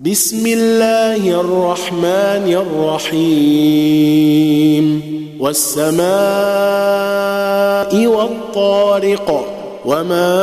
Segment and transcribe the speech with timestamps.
[0.00, 2.64] بسم الله الرحمن
[3.12, 5.02] الرحيم.
[5.40, 6.06] والسماء
[8.06, 9.46] والطارق
[9.84, 10.42] وما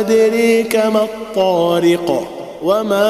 [0.00, 2.28] أدريك ما الطارق
[2.62, 3.06] وما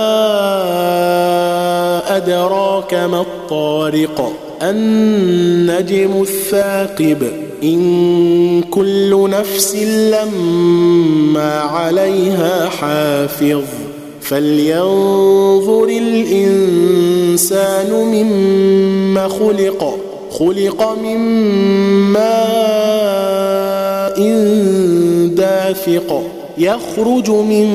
[2.17, 4.33] أدراك ما الطارق.
[4.63, 7.33] النجم الثاقب
[7.63, 13.84] إن كل نفس لما عليها حافظ.
[14.25, 19.99] فلينظر الإنسان مما خلق
[20.31, 21.19] خلق من
[22.13, 22.25] ماء
[25.29, 26.23] دافق
[26.59, 27.69] يخرج من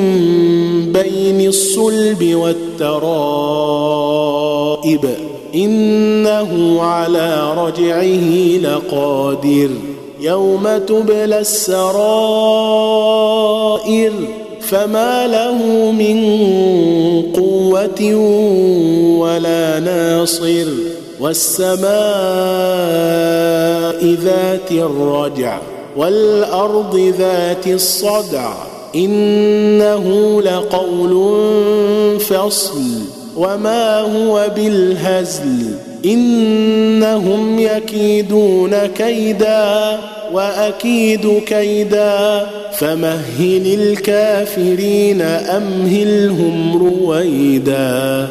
[0.94, 3.00] بين الصلب والترائب.
[5.55, 9.70] إنه على رجعه لقادر.
[10.22, 11.89] يوم تبلى السرائر
[14.70, 16.18] فما له من
[17.34, 18.16] قوة
[19.20, 20.67] ولا ناصر
[21.20, 21.89] والسماء
[24.06, 25.59] ذات الرجع
[25.98, 28.53] والأرض ذات الصدع
[28.95, 31.14] إنه لقول
[32.20, 39.98] فصل وما هو بالهزل إنهم يكيدون كيدا
[40.34, 48.28] وأكيد كيدا فمهل الكافرين أمهلهم رويدا